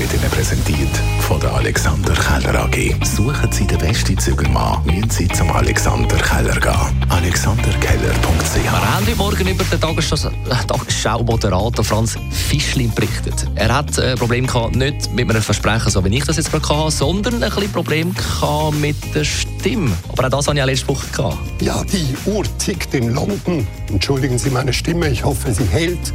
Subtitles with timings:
[0.00, 0.88] wird Ihnen präsentiert
[1.20, 2.94] von der Alexander Keller AG.
[3.04, 7.04] Suchen Sie den besten Zügelmann, müssen Sie zum Alexander Keller gehen.
[7.10, 10.30] alexanderkeller.ch Wir haben heute Morgen über den Tagesschau-
[10.66, 13.46] Tagesschau-Moderator Franz Fischlin berichtet.
[13.56, 16.66] Er hat ein Problem gehabt, nicht mit einem Versprechen, so wie ich das jetzt gerade
[16.66, 19.90] hatte, sondern ein bisschen Problem gehabt mit der Stimme.
[20.08, 21.60] Aber auch das hatte ich auch letzte Woche gehabt.
[21.60, 23.66] Ja, die Uhr tickt in London.
[23.90, 26.14] Entschuldigen Sie meine Stimme, ich hoffe, sie hält.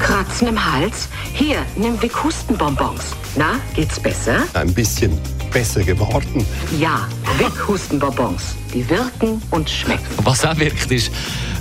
[0.00, 1.08] Kratzen im Hals?
[1.34, 3.14] Hier, nimm Vic Hustenbonbons.
[3.36, 4.42] Na, geht's besser?
[4.54, 5.16] Ein bisschen
[5.52, 6.44] besser geworden.
[6.78, 7.06] Ja,
[7.38, 8.56] Vic Hustenbonbons.
[8.72, 10.06] Die wirken und schmecken.
[10.24, 11.12] Was auch wirkt, ist,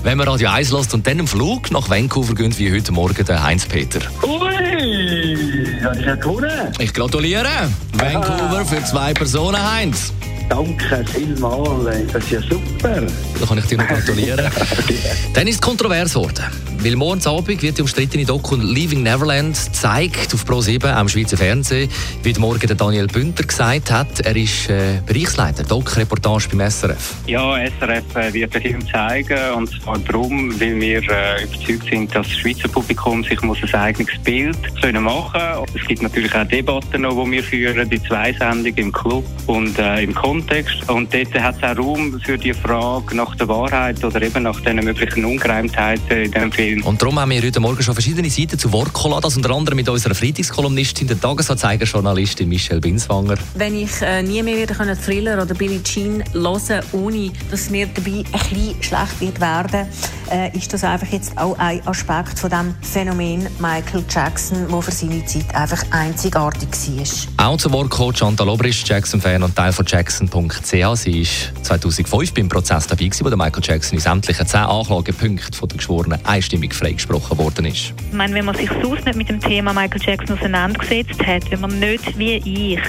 [0.03, 3.25] wenn man Radio 1 lässt und dann im Flug nach Vancouver geht, wie heute Morgen
[3.25, 3.99] der Heinz-Peter.
[4.23, 6.71] Ui, das ist ja gewonnen.
[6.79, 7.69] Ich gratuliere!
[7.93, 10.13] Vancouver für zwei Personen, Heinz.
[10.47, 13.01] Danke vielmals, das ist ja super.
[13.39, 14.51] Da kann ich dir noch gratulieren.
[15.33, 16.68] Dann ist es kontrovers geworden.
[16.81, 21.89] Weil morgens Abend wird die umstrittene Doku Leaving Neverland gezeigt auf Pro7, am Schweizer Fernsehen.
[22.23, 27.15] Wie Morgen Daniel Bünter gesagt hat, er ist äh, Bereichsleiter, Doc-Reportage beim SRF.
[27.27, 32.15] Ja, SRF äh, wird den Film zeigen und zwar darum, weil wir äh, überzeugt sind,
[32.15, 35.41] dass das Schweizer Publikum sich muss ein eigenes Bild können machen
[35.75, 39.77] Es gibt natürlich auch Debatten, noch, die wir führen, die zwei Sendungen im Club und
[39.79, 40.89] äh, im Kontext.
[40.89, 44.61] Und dort hat es auch Raum für die Frage nach der Wahrheit oder eben nach
[44.61, 46.68] den möglichen Ungereimtheiten in diesem Film.
[46.83, 49.75] Und darum haben wir heute Morgen schon verschiedene Seiten zu Wort gelassen, das unter anderem
[49.75, 53.35] mit unserer Freitagskolumnistin, der Tagesanzeiger-Journalistin Michelle Binswanger.
[53.55, 57.87] Wenn ich äh, nie mehr wieder können Thriller oder Billie Jean hören ohne dass mir
[57.87, 59.87] dabei ein bisschen schlecht wird werden,
[60.31, 64.91] äh, ist das einfach jetzt auch ein Aspekt von dem Phänomen Michael Jackson, wo für
[64.91, 67.51] seine Zeit einfach einzigartig war.
[67.51, 70.61] Auch zu Wort gekommen Chantal Obrist, Jackson-Fan und Teil von Jackson.ch.
[70.61, 75.53] Sie war 2005 beim Prozess dabei, gewesen, wo der Michael Jackson in sämtlichen zehn Anklagepunkten
[75.53, 77.93] von den Geschworenen einstimmig freigesprochen worden ist.
[78.09, 81.61] Ich meine, wenn man sich sonst nicht mit dem Thema Michael Jackson auseinandergesetzt hat, wenn
[81.61, 82.79] man nicht wie ich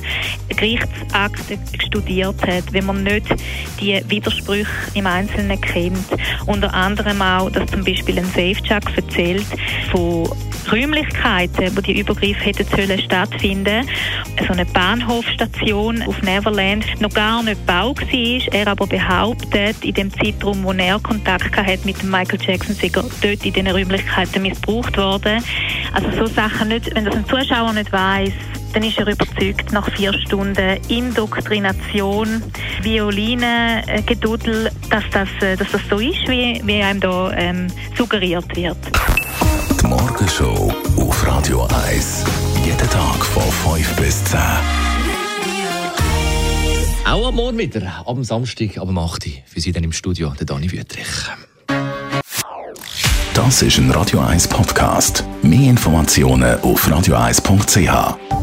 [0.57, 3.27] Gerichtsakte studiert hat, wenn man nicht
[3.81, 6.07] die Widersprüche im Einzelnen kennt,
[6.47, 9.47] unter anderem auch, dass zum Beispiel ein Safecheck erzählt
[9.91, 10.29] von
[10.73, 13.87] Räumlichkeiten, wo die Übergriffe hätten sollen stattfinden,
[14.47, 18.55] so eine Bahnhofstation auf Neverland noch gar nicht gebaut war.
[18.55, 23.03] Er aber behauptet, in dem Zeitraum, wo er Kontakt hatte mit Michael Jackson, sei er
[23.03, 25.43] dort in diesen Räumlichkeiten missbraucht worden.
[25.93, 28.33] Also so Sachen nicht, wenn das ein Zuschauer nicht weiß,
[28.73, 32.43] dann ist er überzeugt nach vier Stunden Indoktrination,
[32.83, 37.67] Violine, äh, Gedudel, dass das, äh, dass das so ist, wie, wie einem da ähm,
[37.97, 38.79] suggeriert wird.
[39.91, 42.25] Morgenshow auf Radio 1.
[42.65, 43.43] Jeden Tag von
[43.77, 44.39] 5 bis 10.
[47.05, 49.27] Auch am Morgen wieder, ab dem Samstag, ab dem 8.
[49.27, 49.33] Uhr.
[49.47, 51.09] Für Sie dann im Studio, der Dani Wüttrich.
[53.35, 55.25] Das ist ein Radio 1 Podcast.
[55.43, 58.40] Mehr Informationen auf radio1.ch.